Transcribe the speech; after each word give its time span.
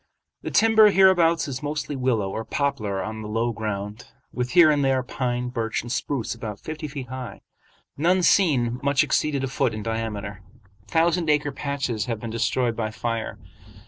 The 0.41 0.49
timber 0.49 0.89
hereabouts 0.89 1.47
is 1.47 1.61
mostly 1.61 1.95
willow 1.95 2.31
or 2.31 2.43
poplar 2.43 3.03
on 3.03 3.21
the 3.21 3.27
low 3.27 3.51
ground, 3.51 4.05
with 4.33 4.53
here 4.53 4.71
and 4.71 4.83
there 4.83 5.03
pine, 5.03 5.49
birch, 5.49 5.83
and 5.83 5.91
spruce 5.91 6.33
about 6.33 6.59
fifty 6.59 6.87
feet 6.87 7.09
high. 7.09 7.41
None 7.97 8.23
seen 8.23 8.79
much 8.81 9.03
exceeded 9.03 9.43
a 9.43 9.47
foot 9.47 9.75
in 9.75 9.83
diameter. 9.83 10.41
Thousand 10.87 11.29
acre 11.29 11.51
patches 11.51 12.05
have 12.05 12.19
been 12.19 12.31
destroyed 12.31 12.75
by 12.75 12.89
fire. 12.89 13.37